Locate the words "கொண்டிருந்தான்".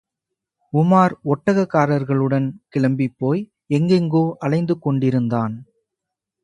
4.79-5.55